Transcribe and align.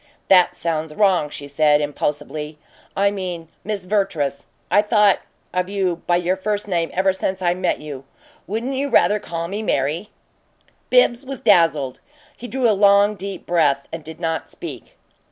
"That 0.29 0.55
sounds 0.55 0.95
wrong," 0.95 1.29
she 1.29 1.47
said, 1.47 1.79
impulsively. 1.79 2.57
"I 2.95 3.11
mean 3.11 3.49
'Miss 3.63 3.85
Vertrees.' 3.85 4.47
I've 4.71 4.87
thought 4.89 5.19
of 5.53 5.69
you 5.69 5.97
by 6.07 6.15
your 6.15 6.35
first 6.35 6.67
name 6.67 6.89
ever 6.91 7.13
since 7.13 7.39
I 7.39 7.53
met 7.53 7.81
you. 7.81 8.03
Wouldn't 8.47 8.73
you 8.73 8.89
rather 8.89 9.19
call 9.19 9.47
me 9.47 9.61
'Mary'?" 9.61 10.09
Bibbs 10.89 11.23
was 11.23 11.39
dazzled; 11.39 11.99
he 12.35 12.47
drew 12.47 12.67
a 12.67 12.73
long, 12.73 13.13
deep 13.13 13.45
breath 13.45 13.87
and 13.91 14.03
did 14.03 14.19
not 14.19 14.49
speak. 14.49 14.97